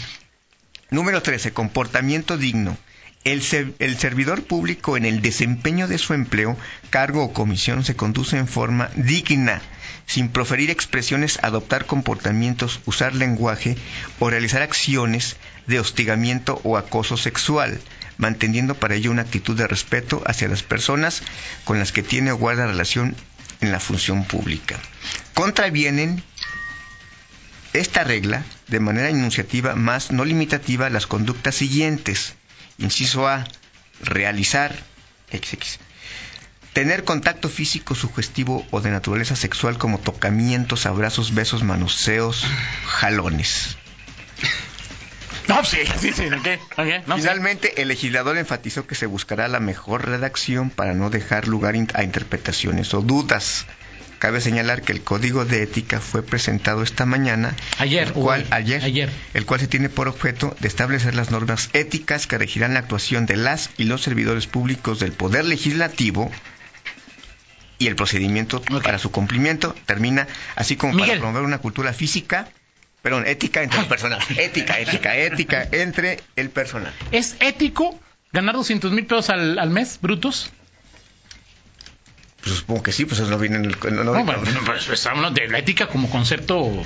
Número 0.89 1.21
13, 1.21 1.51
comportamiento 1.51 2.38
digno. 2.38 2.77
El, 3.24 3.42
el, 3.80 3.98
servidor 3.98 4.44
público 4.44 4.95
en 4.95 5.03
el 5.03 5.21
desempeño 5.21 5.88
de 5.88 5.98
su 5.98 6.13
empleo, 6.13 6.56
cargo 6.89 7.25
o 7.25 7.33
comisión 7.33 7.83
se 7.83 7.95
conduce 7.95 8.38
en 8.38 8.48
forma 8.48 8.89
digna 8.95 9.62
sin 10.07 10.30
proferir 10.30 10.71
expresiones, 10.71 11.38
adoptar 11.44 11.86
comportamientos, 11.86 12.80
usar 12.86 13.13
lenguaje 13.13 13.77
o 14.19 14.30
realizar 14.30 14.62
acciones 14.62 15.36
de 15.68 15.80
hostigamiento 15.80 16.59
o 16.63 16.77
acoso 16.77 17.18
sexual, 17.18 17.80
manteniendo 18.18 18.74
para 18.75 18.95
ello 18.95 19.12
una 19.12 19.24
actitud 19.24 19.56
de 19.56 19.68
respeto 19.68 20.24
hacia 20.25 20.48
las 20.48 20.63
personas 20.63 21.21
con 21.65 21.77
las 21.77 21.92
que 21.92 22.04
tiene 22.04 22.31
o 22.31 22.38
guarda 22.38 22.65
relación 22.65 23.15
en 23.59 23.71
la 23.71 23.81
función 23.81 24.24
pública. 24.24 24.80
Contravienen 25.33 26.24
esta 27.74 28.06
regla 28.06 28.45
de 28.68 28.80
manera 28.80 29.10
enunciativa 29.10 29.75
más 29.75 30.12
no 30.12 30.24
limitativa 30.24 30.89
las 30.89 31.06
conductas 31.06 31.56
siguientes. 31.56 32.33
Inciso 32.77 33.27
A, 33.27 33.45
realizar 34.01 34.74
XX 35.31 35.80
Tener 36.77 37.06
contacto 37.06 37.50
físico 37.50 37.95
sugestivo 37.95 38.63
o 38.69 38.81
de 38.81 38.91
naturaleza 38.91 39.35
sexual 39.35 39.79
como 39.79 39.97
tocamientos, 39.97 40.85
abrazos, 40.85 41.33
besos, 41.33 41.63
manoseos, 41.63 42.45
jalones. 42.85 43.77
No, 45.47 45.63
sí, 45.63 45.77
sí, 46.00 46.12
sí, 46.13 46.25
Finalmente, 47.15 47.81
el 47.81 47.88
legislador 47.88 48.38
enfatizó 48.38 48.85
que 48.85 48.94
se 48.94 49.07
buscará 49.07 49.47
la 49.47 49.59
mejor 49.59 50.06
redacción 50.06 50.69
para 50.69 50.94
no 50.94 51.09
dejar 51.09 51.47
lugar 51.47 51.74
a 51.94 52.03
interpretaciones 52.03 52.94
o 52.94 53.01
dudas. 53.01 53.65
Cabe 54.19 54.39
señalar 54.39 54.83
que 54.83 54.91
el 54.91 55.01
código 55.01 55.45
de 55.45 55.63
ética 55.63 56.00
fue 56.00 56.21
presentado 56.21 56.83
esta 56.83 57.07
mañana, 57.07 57.56
ayer, 57.79 58.09
el 58.09 58.13
cual, 58.13 58.45
ayer, 58.51 58.83
ayer, 58.83 59.09
el 59.33 59.45
cual 59.45 59.62
se 59.62 59.68
tiene 59.68 59.89
por 59.89 60.09
objeto 60.09 60.56
de 60.59 60.68
establecer 60.68 61.15
las 61.15 61.31
normas 61.31 61.69
éticas 61.74 62.27
que 62.27 62.38
regirán 62.38 62.74
la 62.74 62.81
actuación 62.81 63.25
de 63.25 63.38
las 63.38 63.71
y 63.77 63.85
los 63.85 64.03
servidores 64.03 64.45
públicos 64.45 65.00
del 65.00 65.13
poder 65.13 65.45
legislativo 65.45 66.29
y 67.79 67.88
el 67.88 67.96
procedimiento 67.96 68.62
para 68.84 69.00
su 69.00 69.12
cumplimiento 69.12 69.75
termina 69.86 70.27
así 70.55 70.75
como 70.75 70.98
para 70.98 71.17
promover 71.17 71.43
una 71.43 71.60
cultura 71.60 71.93
física, 71.93 72.50
perdón, 73.01 73.27
ética 73.27 73.62
entre 73.62 73.79
el 73.81 73.86
personal. 73.88 74.19
Ética, 74.38 74.79
ética, 74.79 75.15
ética 75.15 75.67
entre 75.72 76.19
el 76.36 76.50
personal. 76.50 76.93
¿Es 77.12 77.36
ético 77.39 78.00
ganar 78.34 78.55
200 78.55 78.91
mil 78.91 79.05
pesos 79.05 79.29
al, 79.29 79.60
al 79.60 79.69
mes 79.69 80.00
brutos? 80.01 80.51
Pues 82.41 82.55
supongo 82.55 82.84
que 82.84 82.91
sí, 82.91 83.05
pues 83.05 83.19
eso 83.19 83.29
no 83.29 83.38
viene 83.38 83.57
en 83.57 83.65
el... 83.65 83.77
No, 83.93 84.03
no, 84.03 84.24
bueno, 84.24 84.41
pues, 84.65 84.88
estamos 84.89 85.34
de 85.34 85.48
la 85.48 85.60
ética 85.60 85.88
como 85.88 86.10
concepto 86.10 86.84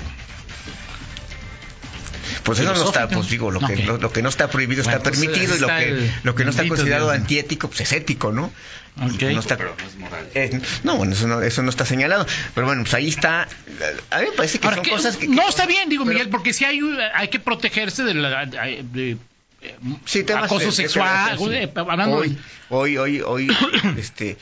pues 2.44 2.60
eso 2.60 2.74
no 2.74 2.86
está, 2.86 3.08
pues 3.08 3.30
digo, 3.30 3.52
lo 3.52 3.60
que, 3.60 3.76
lo, 3.78 4.12
que 4.12 4.22
no 4.22 4.30
está 4.30 4.50
prohibido 4.50 4.82
está 4.82 5.00
pues, 5.00 5.18
permitido 5.18 5.56
y 5.56 5.60
lo 5.60 5.68
que, 5.68 6.12
lo 6.24 6.36
que 6.36 6.44
no 6.46 6.52
está 6.52 6.68
considerado 6.68 7.12
antiético, 7.12 7.68
pues 7.68 7.82
es 7.82 7.92
ético, 7.94 8.32
¿no? 8.32 8.52
Okay. 9.16 9.34
No 9.34 9.40
está, 9.40 9.58
pero 9.58 9.76
no 9.80 9.88
es 9.88 9.96
moral. 9.96 10.28
Eh, 10.34 10.60
no, 10.84 10.98
bueno, 10.98 11.14
eso 11.14 11.28
no, 11.28 11.42
eso 11.42 11.64
no 11.64 11.70
está 11.70 11.86
señalado. 11.86 12.26
Pero 12.54 12.68
bueno, 12.68 12.84
pues 12.84 12.94
ahí 12.94 13.08
está. 13.08 13.48
A 14.10 14.20
mí 14.20 14.26
me 14.30 14.36
parece 14.36 14.60
que 14.60 14.68
son 14.68 14.84
cosas 14.84 15.18
que, 15.18 15.28
No, 15.28 15.48
está 15.48 15.66
bien, 15.66 15.88
digo, 15.88 16.04
Miguel, 16.04 16.30
porque 16.30 16.52
si 16.52 16.66
hay, 16.66 16.82
hay 17.14 17.30
que 17.30 17.40
protegerse 17.40 18.04
de 18.04 18.14
la... 18.16 18.46
De, 18.46 19.18
sí, 20.06 20.26
acoso 20.36 20.72
sexual, 20.72 21.38
hoy, 21.40 22.38
hoy, 22.70 22.98
hoy, 22.98 23.22
hoy, 23.22 23.58
este, 23.98 24.38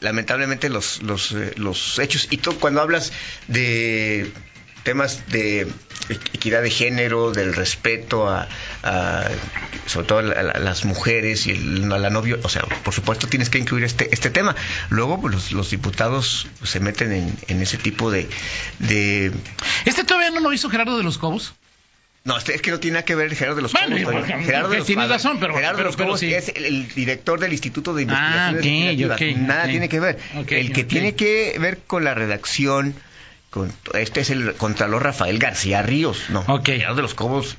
lamentablemente 0.00 0.68
los, 0.68 1.02
los, 1.02 1.32
eh, 1.32 1.52
los 1.56 1.98
hechos, 1.98 2.28
y 2.30 2.38
tú 2.38 2.58
cuando 2.58 2.80
hablas 2.80 3.12
de 3.48 4.32
temas 4.82 5.28
de 5.28 5.66
equidad 6.08 6.62
de 6.62 6.70
género, 6.70 7.32
del 7.32 7.54
respeto 7.54 8.28
a, 8.28 8.48
sobre 9.86 10.06
todo 10.06 10.18
a, 10.18 10.24
las 10.24 10.84
mujeres 10.84 11.46
y 11.46 11.52
a 11.52 11.98
la 11.98 12.10
novia, 12.10 12.36
o 12.42 12.48
sea, 12.48 12.62
por 12.62 12.94
supuesto 12.94 13.26
tienes 13.28 13.50
que 13.50 13.58
incluir 13.58 13.84
este 13.84 14.12
este 14.12 14.30
tema. 14.30 14.56
Luego 14.88 15.20
pues, 15.20 15.52
los, 15.52 15.70
diputados 15.70 16.46
se 16.64 16.80
meten 16.80 17.12
en, 17.12 17.36
en 17.48 17.62
ese 17.62 17.78
tipo 17.78 18.10
de, 18.10 18.28
de... 18.78 19.32
¿Este 19.84 20.04
todavía 20.04 20.30
no 20.30 20.40
lo 20.40 20.52
hizo 20.52 20.68
Gerardo 20.68 20.96
de 20.96 21.04
los 21.04 21.18
Cobos? 21.18 21.54
No, 22.22 22.36
este, 22.36 22.54
es 22.54 22.60
que 22.60 22.70
no 22.70 22.78
tiene 22.78 22.94
nada 22.94 23.04
que 23.04 23.14
ver 23.14 23.34
Gerardo 23.34 23.56
de 23.56 23.62
los 23.62 23.72
Cobos. 23.72 23.98
Gerardo 24.44 24.68
de 24.68 24.78
los, 24.78 24.86
tiene 24.86 25.06
razón, 25.06 25.38
pero 25.40 25.54
Gerardo 25.54 25.78
de 25.78 25.84
los 25.84 25.96
Cobos 25.96 26.22
es 26.22 26.52
el, 26.54 26.88
director 26.88 27.40
del 27.40 27.52
Instituto 27.52 27.94
de 27.94 28.06
ah, 28.10 28.50
Investigaciones 28.50 29.38
Nada 29.38 29.66
tiene 29.66 29.88
que 29.88 30.00
ver. 30.00 30.18
el 30.48 30.72
que 30.72 30.84
tiene 30.84 31.14
que 31.14 31.56
ver 31.58 31.78
con 31.86 32.04
la 32.04 32.14
redacción 32.14 32.94
este 33.94 34.20
es 34.20 34.30
el 34.30 34.54
Contralor 34.54 35.02
Rafael 35.02 35.38
García 35.38 35.82
Ríos, 35.82 36.30
no. 36.30 36.40
Ok. 36.46 36.68
de 36.68 37.02
los 37.02 37.14
Cobos. 37.14 37.56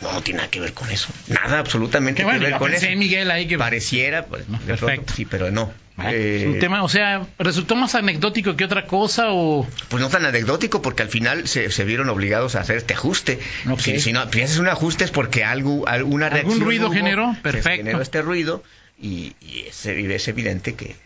No, 0.00 0.12
no 0.12 0.22
tiene 0.22 0.38
nada 0.38 0.50
que 0.50 0.58
ver 0.58 0.72
con 0.72 0.90
eso. 0.90 1.08
Nada 1.28 1.60
absolutamente 1.60 2.24
que 2.24 2.38
ver 2.38 2.56
con 2.58 2.74
eso. 2.74 2.86
Miguel 2.96 3.30
ahí 3.30 3.46
que 3.46 3.56
pareciera, 3.56 4.26
pues, 4.26 4.44
perfecto. 4.66 5.14
sí, 5.14 5.24
pero 5.24 5.50
no. 5.50 5.72
Eh, 5.98 6.46
un 6.48 6.58
tema, 6.58 6.82
o 6.82 6.88
sea, 6.88 7.26
¿resultó 7.38 7.76
más 7.76 7.94
anecdótico 7.94 8.56
que 8.56 8.64
otra 8.64 8.86
cosa 8.86 9.26
o...? 9.28 9.66
Pues 9.88 10.02
no 10.02 10.08
tan 10.08 10.24
anecdótico 10.24 10.82
porque 10.82 11.02
al 11.02 11.08
final 11.08 11.46
se, 11.46 11.84
vieron 11.84 12.08
obligados 12.08 12.56
a 12.56 12.60
hacer 12.60 12.78
este 12.78 12.94
ajuste. 12.94 13.38
Si, 13.78 14.12
no, 14.12 14.30
si 14.30 14.42
haces 14.42 14.58
un 14.58 14.68
ajuste 14.68 15.04
es 15.04 15.10
porque 15.10 15.44
algo, 15.44 15.86
alguna 15.86 16.30
reacción... 16.30 16.54
¿Algún 16.54 16.66
ruido 16.66 16.90
generó? 16.90 17.36
Perfecto. 17.42 17.76
generó 17.76 18.00
este 18.00 18.22
ruido 18.22 18.64
y, 19.00 19.34
es, 19.68 19.84
evidente 19.86 20.74
que, 20.74 20.96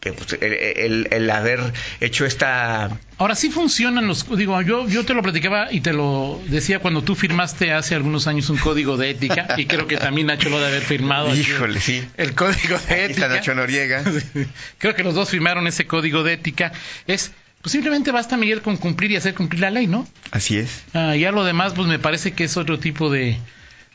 pues, 0.00 0.38
el, 0.40 1.30
haber 1.30 1.60
hecho 2.00 2.24
esta... 2.24 2.98
Ahora 3.18 3.34
sí 3.34 3.50
funcionan 3.50 4.06
los... 4.06 4.26
Digo, 4.36 4.60
yo, 4.62 4.88
yo 4.88 5.04
te 5.04 5.12
lo 5.12 5.22
platicaba 5.22 5.70
y 5.70 5.80
te 5.80 5.92
lo 5.92 6.40
decía 6.46 6.78
cuando 6.78 7.02
tú 7.02 7.14
firmaste 7.14 7.72
hace 7.72 7.94
algunos 7.94 8.26
años 8.26 8.48
un 8.48 8.56
código 8.56 8.96
de 8.96 9.10
ética 9.10 9.54
y 9.58 9.66
creo 9.66 9.86
que 9.86 9.98
también 9.98 10.28
Nacho 10.28 10.48
lo 10.48 10.58
de 10.58 10.66
haber 10.68 10.82
firmado. 10.82 11.34
Híjole, 11.34 11.80
sí. 11.80 12.02
El 12.16 12.34
código 12.34 12.78
de 12.88 13.04
ética. 13.04 13.28
Nacho 13.28 13.54
Noriega. 13.54 14.02
creo 14.78 14.94
que 14.94 15.04
los 15.04 15.14
dos 15.14 15.28
firmaron 15.28 15.66
ese 15.66 15.86
código 15.86 16.22
de 16.22 16.34
ética. 16.34 16.72
Es... 17.06 17.32
Pues 17.60 17.72
simplemente 17.72 18.10
basta, 18.10 18.38
Miguel, 18.38 18.62
con 18.62 18.78
cumplir 18.78 19.10
y 19.10 19.16
hacer 19.16 19.34
cumplir 19.34 19.60
la 19.60 19.70
ley, 19.70 19.86
¿no? 19.86 20.08
Así 20.30 20.56
es. 20.56 20.82
Ah, 20.94 21.14
ya 21.14 21.30
lo 21.30 21.44
demás, 21.44 21.74
pues 21.74 21.88
me 21.88 21.98
parece 21.98 22.32
que 22.32 22.44
es 22.44 22.56
otro 22.56 22.78
tipo 22.78 23.10
de, 23.10 23.36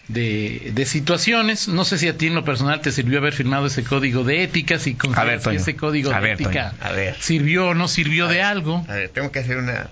de, 0.07 0.71
de, 0.73 0.85
situaciones. 0.85 1.67
No 1.67 1.85
sé 1.85 1.97
si 1.97 2.07
a 2.07 2.17
ti 2.17 2.27
en 2.27 2.35
lo 2.35 2.45
personal 2.45 2.81
te 2.81 2.91
sirvió 2.91 3.19
haber 3.19 3.33
firmado 3.33 3.67
ese 3.67 3.83
código 3.83 4.23
de 4.23 4.43
ética, 4.43 4.79
si 4.79 4.95
consideras 4.95 5.43
que 5.43 5.55
ese 5.55 5.75
código 5.75 6.11
de 6.11 6.31
ética 6.31 6.73
sirvió 7.19 7.69
o 7.69 7.73
no 7.73 7.87
sirvió 7.87 8.27
de 8.27 8.41
algo. 8.41 8.85
A 8.87 8.93
ver, 8.93 9.09
tengo 9.09 9.31
que 9.31 9.39
hacer 9.39 9.57
una... 9.57 9.89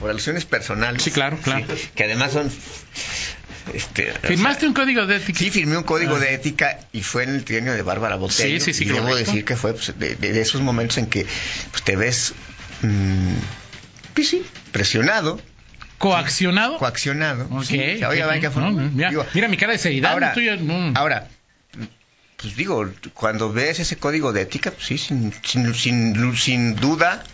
por 0.00 0.10
alusiones 0.10 0.44
personales. 0.44 1.02
Sí, 1.02 1.10
claro, 1.10 1.38
claro. 1.42 1.66
que 1.94 2.04
además 2.04 2.32
son... 2.32 2.50
Este, 3.72 4.12
¿Firmaste 4.22 4.66
un 4.66 4.74
código 4.74 5.06
de 5.06 5.16
ética? 5.16 5.38
Sí, 5.38 5.50
firmé 5.50 5.78
un 5.78 5.84
código 5.84 6.16
ah. 6.16 6.18
de 6.18 6.34
ética 6.34 6.80
y 6.92 7.02
fue 7.02 7.24
en 7.24 7.30
el 7.30 7.44
trienio 7.44 7.72
de 7.72 7.80
Bárbara 7.80 8.16
Botello. 8.16 8.60
Sí, 8.60 8.72
sí, 8.72 8.74
sí. 8.74 8.84
Y 8.84 8.92
debo 8.92 9.14
decir 9.16 9.46
que 9.46 9.56
fue 9.56 9.72
pues, 9.72 9.98
de, 9.98 10.40
esos 10.40 10.60
momentos 10.60 10.98
en 10.98 11.06
que 11.06 11.26
pues, 11.70 11.82
te 11.82 11.96
ves... 11.96 12.34
Mmm, 12.82 13.34
pues 14.14 14.36
presionado 14.70 15.40
¿Coaccionado? 15.98 16.78
Coaccionado. 16.78 17.48
mira, 19.34 19.48
mi 19.48 19.56
cara 19.56 19.72
de 19.72 19.78
seriedad. 19.78 20.12
Ahora, 20.12 20.34
ahora, 20.94 21.28
pues 22.36 22.56
digo, 22.56 22.90
cuando 23.14 23.52
ves 23.52 23.80
ese 23.80 23.96
código 23.96 24.32
de 24.32 24.42
ética, 24.42 24.70
pues 24.70 24.86
sí, 24.86 24.98
sin, 24.98 25.32
sin, 25.42 26.36
sin, 26.36 26.76
duda. 26.76 27.24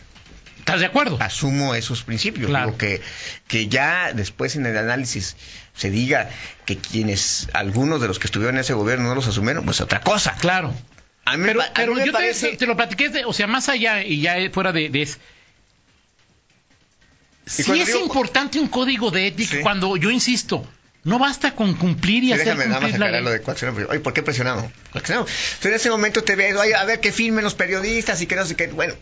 ¿Estás 0.58 0.80
de 0.80 0.86
acuerdo? 0.86 1.16
Asumo 1.20 1.74
esos 1.74 2.04
principios. 2.04 2.48
Digo 2.48 2.76
que, 2.76 3.00
que 3.48 3.68
ya 3.68 4.12
después 4.12 4.54
en 4.56 4.66
el 4.66 4.76
análisis 4.76 5.36
se 5.74 5.90
diga 5.90 6.30
que 6.64 6.76
quienes, 6.76 7.48
algunos 7.54 8.00
de 8.00 8.08
los 8.08 8.18
que 8.18 8.26
estuvieron 8.26 8.56
en 8.56 8.60
ese 8.60 8.74
gobierno 8.74 9.08
no 9.08 9.14
los 9.14 9.26
asumieron, 9.26 9.64
pues 9.64 9.80
otra 9.80 10.00
cosa. 10.00 10.36
Claro. 10.38 10.72
A 11.24 11.36
mí, 11.36 11.44
pero, 11.74 11.98
yo 12.04 12.12
te, 12.12 12.66
lo 12.66 12.76
platiqué, 12.76 13.24
o 13.24 13.32
sea, 13.32 13.46
más 13.46 13.68
allá 13.68 14.02
y 14.02 14.20
ya 14.20 14.36
fuera 14.52 14.72
de, 14.72 14.90
de 14.90 15.08
sí 17.46 17.80
es 17.80 17.94
importante 17.94 18.58
un 18.58 18.68
código 18.68 19.10
de 19.10 19.26
ética 19.28 19.60
cuando 19.62 19.96
yo 19.96 20.10
insisto, 20.10 20.66
no 21.04 21.18
basta 21.18 21.54
con 21.54 21.74
cumplir 21.74 22.24
y 22.24 22.32
hacer 22.32 22.46
déjame 22.46 22.64
cumplir 22.64 22.98
nada 22.98 23.12
más 23.12 23.22
lo 23.22 23.30
de 23.30 23.42
coaccionado. 23.42 23.88
Oye, 23.88 24.00
¿por 24.00 24.12
qué 24.12 24.22
presionamos? 24.22 24.70
Entonces 24.94 25.26
en 25.64 25.72
ese 25.74 25.90
momento 25.90 26.22
te 26.22 26.36
ves, 26.36 26.56
oye, 26.56 26.74
a 26.74 26.84
ver 26.84 27.00
que 27.00 27.12
filmen 27.12 27.44
los 27.44 27.54
periodistas 27.54 28.20
y 28.20 28.26
que 28.26 28.36
no 28.36 28.44
sé 28.44 28.56
qué. 28.56 28.66
Bueno, 28.68 28.94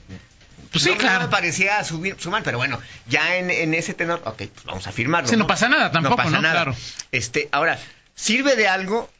pues 0.70 0.84
sí, 0.84 0.94
claro. 0.94 1.24
me 1.24 1.28
parecía 1.28 1.82
subir, 1.82 2.16
sumar, 2.18 2.42
pero 2.42 2.58
bueno, 2.58 2.80
ya 3.06 3.36
en, 3.36 3.50
en 3.50 3.74
ese 3.74 3.94
tenor, 3.94 4.22
ok, 4.24 4.36
pues 4.36 4.64
vamos 4.64 4.86
a 4.86 4.92
firmarlo. 4.92 5.28
Sí, 5.28 5.36
no, 5.36 5.46
pasa 5.46 5.68
nada 5.68 5.90
tampoco, 5.90 6.16
no 6.16 6.24
pasa 6.24 6.40
nada. 6.40 6.64
Claro. 6.64 6.76
Este, 7.10 7.48
ahora, 7.52 7.78
¿sirve 8.14 8.54
de 8.54 8.68
algo? 8.68 9.10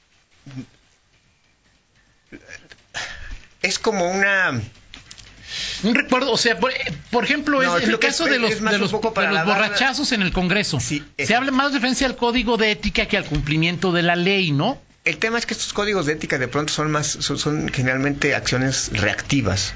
Es 3.62 3.78
como 3.78 4.10
una 4.10 4.60
un 5.82 5.94
recuerdo, 5.94 6.32
o 6.32 6.36
sea, 6.36 6.58
por, 6.58 7.24
ejemplo, 7.24 7.62
es, 7.62 7.84
en 7.84 7.90
el 7.90 7.98
caso 7.98 8.26
de 8.26 8.38
los, 8.38 8.60
de 8.60 8.78
los, 8.78 8.92
borrachazos 8.92 10.12
en 10.12 10.22
el 10.22 10.32
Congreso, 10.32 10.78
se 10.80 11.34
habla 11.34 11.50
más 11.50 11.72
de 11.72 11.78
referencia 11.78 12.06
al 12.06 12.16
código 12.16 12.56
de 12.56 12.72
ética 12.72 13.06
que 13.06 13.16
al 13.16 13.24
cumplimiento 13.24 13.92
de 13.92 14.02
la 14.02 14.16
ley, 14.16 14.52
¿no? 14.52 14.80
El 15.04 15.16
tema 15.16 15.38
es 15.38 15.46
que 15.46 15.54
estos 15.54 15.72
códigos 15.72 16.04
de 16.04 16.12
ética 16.12 16.36
de 16.36 16.48
pronto 16.48 16.70
son 16.70 16.90
más, 16.90 17.06
son, 17.06 17.68
generalmente 17.68 18.34
acciones 18.34 18.90
reactivas, 18.92 19.72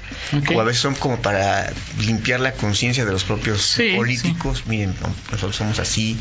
o 0.53 0.61
a 0.61 0.63
veces 0.63 0.81
son 0.81 0.93
como 0.93 1.23
para 1.23 1.73
limpiar 1.99 2.39
la 2.39 2.53
conciencia 2.53 3.03
de 3.03 3.11
los 3.11 3.23
propios 3.23 3.79
políticos. 3.95 4.65
Miren, 4.67 4.93
nosotros 5.31 5.55
somos 5.55 5.79
así, 5.79 6.19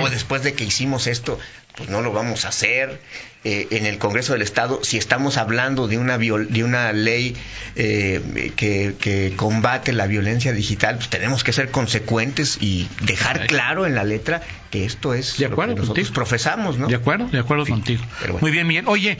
o 0.00 0.08
después 0.10 0.44
de 0.44 0.54
que 0.54 0.62
hicimos 0.62 1.08
esto, 1.08 1.40
pues 1.76 1.88
no 1.88 2.02
lo 2.02 2.12
vamos 2.12 2.44
a 2.44 2.50
hacer. 2.50 3.00
Eh, 3.44 3.66
en 3.70 3.86
el 3.86 3.98
Congreso 3.98 4.34
del 4.34 4.42
Estado, 4.42 4.80
si 4.84 4.98
estamos 4.98 5.36
hablando 5.36 5.88
de 5.88 5.98
una, 5.98 6.16
de 6.16 6.62
una 6.62 6.92
ley 6.92 7.34
eh, 7.74 8.52
que, 8.54 9.32
combate 9.34 9.92
la 9.92 10.06
violencia 10.06 10.52
digital, 10.52 10.96
pues 10.96 11.08
tenemos 11.08 11.42
que 11.42 11.52
ser 11.52 11.72
consecuentes 11.72 12.58
y 12.60 12.86
dejar 13.00 13.48
claro 13.48 13.84
en 13.84 13.96
la 13.96 14.04
letra 14.04 14.42
que 14.70 14.84
esto 14.84 15.12
es 15.12 15.38
de 15.38 15.46
acuerdo 15.46 15.72
lo 15.72 15.74
que 15.74 15.80
nosotros 15.80 16.10
profesamos, 16.12 16.78
¿no? 16.78 16.86
De 16.86 16.94
acuerdo, 16.94 17.26
de 17.26 17.40
acuerdo 17.40 17.66
contigo. 17.66 18.04
Muy 18.40 18.52
bien, 18.52 18.68
Miguel. 18.68 18.84
Oye, 18.86 19.18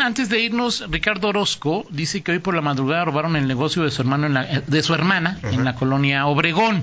antes 0.00 0.28
de 0.28 0.40
irnos, 0.40 0.84
Ricardo 0.90 1.28
Orozco 1.28 1.86
dice 1.90 2.22
que 2.22 2.32
hoy 2.32 2.40
por 2.40 2.54
la 2.56 2.62
madrugada 2.62 3.04
robaron 3.04 3.36
el 3.36 3.46
negocio 3.46 3.84
de 3.84 3.92
su 3.92 4.02
hermano 4.02 4.44
de 4.66 4.82
su 4.82 4.92
hermana 4.92 5.38
en 5.44 5.64
la 5.64 5.76
colonia 5.76 6.26
Obregón. 6.26 6.82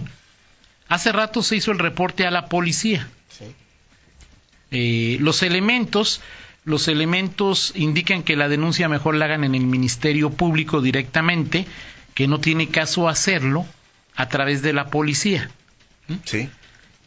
Hace 0.88 1.12
rato 1.12 1.43
se 1.43 1.58
hizo 1.58 1.72
el 1.72 1.79
reporte 1.79 2.25
a 2.25 2.32
la 2.32 2.48
policía. 2.48 3.10
Eh, 4.72 5.17
los 5.20 5.43
elementos 5.43 6.22
los 6.65 6.88
elementos 6.88 7.74
indican 7.75 8.24
que 8.24 8.36
la 8.36 8.48
denuncia 8.48 8.88
mejor 8.88 9.15
la 9.15 9.25
hagan 9.25 9.43
en 9.43 9.55
el 9.55 9.65
Ministerio 9.65 10.29
Público 10.29 10.82
directamente, 10.82 11.65
que 12.13 12.27
no 12.27 12.39
tiene 12.39 12.70
caso 12.70 13.10
hacerlo 13.10 13.65
a 14.15 14.29
través 14.29 14.62
de 14.62 14.74
la 14.74 14.88
policía. 14.88 15.50
¿Mm? 16.08 16.13
Sí. 16.24 16.50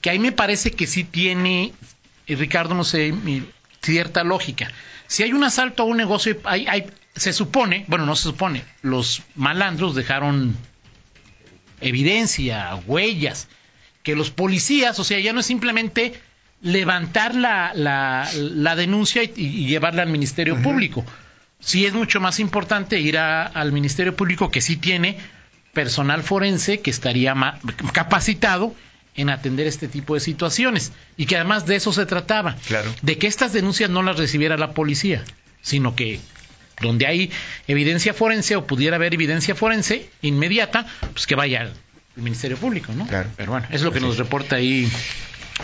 Que 0.01 0.11
ahí 0.11 0.19
me 0.19 0.33
parece 0.33 0.73
que 0.73 0.87
sí 0.87 1.05
tiene, 1.05 1.73
eh, 2.27 2.37
Ricardo, 2.37 2.75
no 2.75 2.85
sé, 2.85 3.15
cierta 3.83 4.25
lógica. 4.25 4.71
Si 5.07 5.23
hay 5.23 5.33
un 5.33 5.45
asalto 5.45 5.85
a 5.85 5.87
un 5.87 5.97
negocio, 5.97 6.37
hay, 6.45 6.67
hay, 6.67 6.87
se 7.15 7.33
supone, 7.33 7.85
bueno, 7.89 8.05
no 8.05 8.17
se 8.17 8.25
supone, 8.25 8.65
los 8.83 9.23
malandros 9.37 9.95
dejaron 9.95 10.57
evidencia, 11.81 12.75
huellas, 12.87 13.49
que 14.03 14.17
los 14.17 14.31
policías, 14.31 14.99
o 14.99 15.05
sea, 15.05 15.19
ya 15.19 15.33
no 15.33 15.41
es 15.41 15.47
simplemente 15.47 16.21
levantar 16.63 17.35
la, 17.35 17.73
la, 17.75 18.77
denuncia 18.77 19.23
y, 19.23 19.67
llevarla 19.67 20.03
al 20.03 20.09
Ministerio 20.09 20.61
Público. 20.63 21.05
Sí 21.61 21.87
es 21.87 21.95
mucho 21.95 22.21
más 22.21 22.39
importante 22.41 23.01
ir 23.01 23.19
al 23.19 23.73
Ministerio 23.73 24.15
Público 24.15 24.51
que 24.51 24.61
sí 24.61 24.77
tiene 24.77 25.19
personal 25.73 26.23
forense 26.23 26.81
que 26.81 26.91
estaría 26.91 27.35
capacitado 27.93 28.75
en 29.15 29.31
atender 29.31 29.67
este 29.67 29.89
tipo 29.89 30.15
de 30.15 30.21
situaciones 30.21 30.93
y 31.17 31.27
que 31.27 31.37
además 31.37 31.67
de 31.67 31.77
eso 31.77 31.93
se 31.93 32.07
trataba, 32.07 32.57
claro. 32.67 32.95
de 33.03 33.19
que 33.19 33.27
estas 33.27 33.53
denuncias 33.53 33.91
no 33.91 34.03
las 34.03 34.19
recibiera 34.19 34.57
la 34.57 34.73
policía, 34.73 35.25
sino 35.63 35.95
que 35.97 36.21
donde 36.81 37.07
hay 37.07 37.31
evidencia 37.67 38.13
forense 38.13 38.57
o 38.57 38.67
pudiera 38.67 38.97
haber 38.97 39.15
evidencia 39.15 39.55
forense 39.55 40.11
inmediata, 40.21 40.87
pues 41.13 41.27
que 41.27 41.35
vaya 41.35 41.63
al 41.63 41.73
Ministerio 42.17 42.59
Público, 42.59 42.93
¿no? 42.93 43.07
Claro. 43.07 43.31
Pero 43.37 43.53
bueno, 43.53 43.67
es 43.71 43.83
lo 43.83 43.93
que 43.93 44.01
nos 44.01 44.19
reporta 44.19 44.57
ahí 44.57 44.91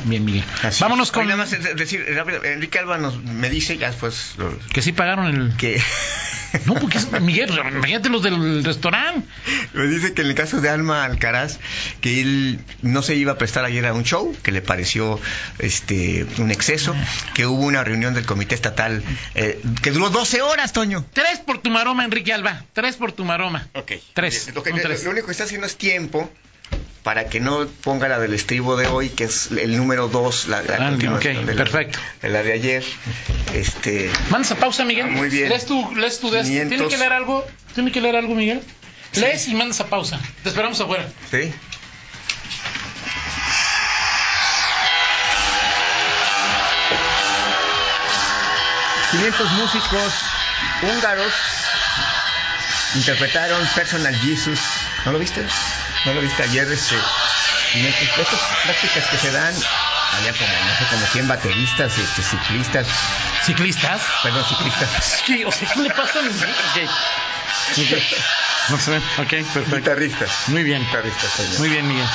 Bien, 0.04 0.24
Miguel. 0.24 0.44
Vámonos 0.80 1.12
con. 1.12 1.26
nada 1.26 1.36
más 1.36 1.50
decir 1.50 2.04
rápido, 2.14 2.42
Enrique 2.44 2.78
Alba 2.78 2.98
nos, 2.98 3.22
me 3.22 3.50
dice 3.50 3.76
ya 3.76 3.88
después. 3.88 4.34
Que 4.72 4.82
sí 4.82 4.92
pagaron 4.92 5.26
el. 5.26 5.56
Que. 5.56 5.80
No, 6.66 6.74
porque 6.74 6.98
Miguel, 7.22 7.50
imagínate 7.50 8.10
los 8.10 8.22
del 8.22 8.62
restaurante. 8.62 9.26
Me 9.72 9.86
dice 9.86 10.12
que 10.12 10.20
en 10.20 10.28
el 10.28 10.34
caso 10.34 10.60
de 10.60 10.68
Alma 10.68 11.02
Alcaraz, 11.02 11.58
que 12.02 12.20
él 12.20 12.60
no 12.82 13.00
se 13.00 13.14
iba 13.14 13.32
a 13.32 13.38
prestar 13.38 13.64
ayer 13.64 13.86
a 13.86 13.94
un 13.94 14.04
show, 14.04 14.36
que 14.42 14.52
le 14.52 14.60
pareció 14.60 15.18
este 15.58 16.26
un 16.36 16.50
exceso, 16.50 16.94
que 17.32 17.46
hubo 17.46 17.62
una 17.62 17.84
reunión 17.84 18.12
del 18.12 18.26
comité 18.26 18.54
estatal 18.54 19.02
eh, 19.34 19.62
que 19.82 19.92
duró 19.92 20.10
12 20.10 20.42
horas, 20.42 20.74
Toño. 20.74 21.06
Tres 21.14 21.38
por 21.38 21.56
tu 21.56 21.70
maroma, 21.70 22.04
Enrique 22.04 22.34
Alba. 22.34 22.66
Tres 22.74 22.96
por 22.96 23.12
tu 23.12 23.24
maroma. 23.24 23.68
Ok. 23.72 23.92
Tres. 24.12 24.52
Lo, 24.54 24.62
lo 24.62 25.10
único 25.10 25.26
que 25.26 25.32
está 25.32 25.44
haciendo 25.44 25.66
es 25.66 25.76
tiempo 25.76 26.30
para 27.02 27.28
que 27.28 27.40
no 27.40 27.66
ponga 27.82 28.08
la 28.08 28.18
del 28.18 28.32
estribo 28.32 28.76
de 28.76 28.86
hoy, 28.86 29.08
que 29.08 29.24
es 29.24 29.50
el 29.50 29.76
número 29.76 30.08
2, 30.08 30.48
la, 30.48 30.62
la 30.62 30.76
ah, 30.76 31.16
okay, 31.16 31.44
de, 31.44 31.54
perfecto. 31.54 31.98
La, 32.22 32.28
de 32.28 32.34
la 32.34 32.42
de 32.42 32.52
ayer. 32.52 32.84
Este, 33.54 34.10
Mandas 34.30 34.52
a 34.52 34.56
pausa, 34.56 34.84
Miguel. 34.84 35.06
muy 35.06 35.28
bien. 35.28 35.48
Lees 35.48 35.66
tu, 35.66 35.94
lees 35.96 36.20
tu 36.20 36.30
de 36.30 36.44
¿Tiene 36.44 36.88
que 36.88 36.96
leer 36.96 37.12
algo? 37.12 37.44
¿Tiene 37.74 37.90
que 37.90 38.00
leer 38.00 38.16
algo, 38.16 38.34
Miguel? 38.34 38.62
Lees 39.14 39.48
y 39.48 39.54
mandas 39.54 39.80
a 39.80 39.86
pausa. 39.86 40.20
Te 40.42 40.48
esperamos 40.48 40.80
afuera. 40.80 41.08
Sí. 41.30 41.52
...500 49.12 49.50
músicos 49.60 50.12
húngaros 50.82 51.34
interpretaron 52.94 53.68
Personal 53.74 54.16
Jesus. 54.16 54.58
¿No 55.04 55.12
lo 55.12 55.18
viste? 55.18 55.44
No 56.04 56.14
lo 56.14 56.20
viste 56.20 56.42
ayer, 56.42 56.70
este, 56.70 56.96
estas 57.74 58.40
prácticas 58.64 59.06
que 59.08 59.16
se 59.18 59.30
dan 59.30 59.54
había 60.18 60.32
como, 60.32 60.52
no 60.52 60.78
sé, 60.78 60.84
como 60.90 61.06
100 61.06 61.28
bateristas, 61.28 61.98
este, 61.98 62.22
ciclistas. 62.22 62.86
¿Ciclistas? 63.44 64.02
Perdón, 64.22 64.44
ciclistas. 64.44 65.22
¿Qué, 65.26 65.46
o 65.46 65.52
sea, 65.52 65.68
¿qué 65.72 65.80
le 65.80 65.90
pasa 65.90 66.18
a 66.18 66.22
mi 66.22 66.28
okay. 66.28 66.88
okay. 67.72 68.08
No 68.68 68.78
sé, 68.78 68.96
ok, 68.96 69.28
perfecto. 69.28 69.76
Guitarristas. 69.76 70.30
Muy 70.48 70.62
bien. 70.62 70.84
Guitarristas, 70.84 71.30
señor. 71.32 71.58
Muy 71.58 71.68
bien, 71.70 71.88
Miguel. 71.88 72.06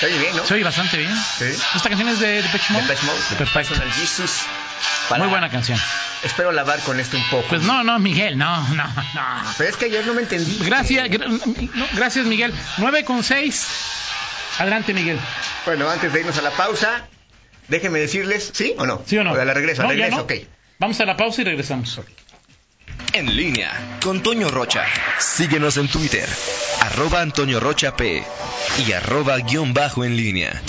Se 0.00 0.06
oye 0.06 0.18
bien, 0.18 0.36
¿no? 0.36 0.46
Se 0.46 0.54
oye 0.54 0.64
bastante 0.64 0.96
bien. 0.96 1.14
Sí. 1.38 1.52
Esta 1.74 1.88
canción 1.88 2.08
es 2.08 2.20
de 2.20 2.42
Depeche 2.42 2.72
Mode. 2.72 2.86
Depeche 2.86 3.06
Mode. 3.06 3.20
Perfecto. 3.38 3.74
Personal 3.74 3.92
Jesus. 3.92 4.46
Muy 5.18 5.28
buena 5.28 5.50
canción. 5.50 5.78
Espero 6.22 6.52
lavar 6.52 6.80
con 6.80 7.00
esto 7.00 7.16
un 7.16 7.24
poco. 7.30 7.48
Pues 7.48 7.62
no, 7.62 7.82
no, 7.82 7.98
Miguel, 7.98 8.36
no, 8.38 8.68
no, 8.68 8.84
no. 8.84 9.52
Pero 9.58 9.70
es 9.70 9.76
que 9.76 9.86
ayer 9.86 10.06
no 10.06 10.14
me 10.14 10.22
entendí. 10.22 10.58
Gracias, 10.64 11.08
no, 11.10 11.86
gracias, 11.94 12.26
Miguel. 12.26 12.52
9 12.78 13.04
con 13.04 13.24
6. 13.24 13.66
Adelante, 14.58 14.92
Miguel. 14.94 15.18
Bueno, 15.64 15.88
antes 15.88 16.12
de 16.12 16.20
irnos 16.20 16.36
a 16.38 16.42
la 16.42 16.50
pausa, 16.50 17.08
déjenme 17.68 17.98
decirles, 17.98 18.50
¿sí 18.52 18.74
o 18.78 18.86
no? 18.86 19.02
¿Sí 19.06 19.16
o 19.18 19.24
no? 19.24 19.32
O 19.32 19.44
la 19.44 19.54
regreso, 19.54 19.82
no, 19.82 19.88
regreso, 19.88 20.16
no. 20.16 20.22
ok. 20.22 20.32
Vamos 20.78 21.00
a 21.00 21.04
la 21.06 21.16
pausa 21.16 21.42
y 21.42 21.44
regresamos. 21.44 22.00
En 23.12 23.36
línea 23.36 23.72
con 24.02 24.22
Toño 24.22 24.50
Rocha. 24.50 24.84
Síguenos 25.18 25.76
en 25.76 25.88
Twitter, 25.88 26.28
arroba 26.80 27.20
Antonio 27.20 27.58
Rocha 27.58 27.96
P 27.96 28.22
y 28.86 28.92
arroba 28.92 29.38
guion 29.38 29.74
bajo 29.74 30.04
en 30.04 30.16
línea. 30.16 30.62